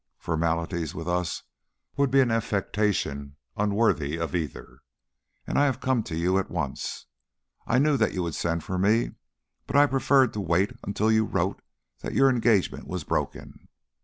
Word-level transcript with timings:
"Formalities 0.17 0.95
with 0.95 1.07
us 1.07 1.43
would 1.95 2.09
be 2.09 2.21
an 2.21 2.31
affectation 2.31 3.35
unworthy 3.55 4.17
of 4.17 4.33
either, 4.35 4.79
and 5.45 5.59
I 5.59 5.65
have 5.65 5.79
come 5.79 6.01
to 6.05 6.15
you 6.15 6.39
at 6.39 6.49
once. 6.49 7.05
I 7.67 7.77
knew 7.77 7.97
that 7.97 8.11
you 8.15 8.23
would 8.23 8.33
send 8.33 8.63
for 8.63 8.79
me, 8.79 9.11
but 9.67 9.75
I 9.75 9.85
preferred 9.85 10.33
to 10.33 10.39
wait 10.41 10.71
until 10.81 11.11
you 11.11 11.23
wrote 11.25 11.61
that 11.99 12.15
your 12.15 12.31
engagement 12.31 12.87
was 12.87 13.03
broken. 13.03 13.67